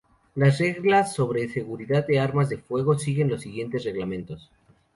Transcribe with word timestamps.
Las 0.33 0.57
reglas 0.57 1.13
sobre 1.13 1.47
seguridad 1.47 2.07
de 2.07 2.19
armas 2.19 2.49
de 2.49 2.57
fuego, 2.57 2.97
siguen 2.97 3.29
los 3.29 3.41
siguientes 3.43 3.85
lineamientos. 3.85 4.51